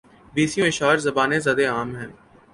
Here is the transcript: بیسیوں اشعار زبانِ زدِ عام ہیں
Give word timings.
بیسیوں 0.33 0.67
اشعار 0.67 0.97
زبانِ 1.05 1.31
زدِ 1.45 1.59
عام 1.73 1.89
ہیں 1.95 2.11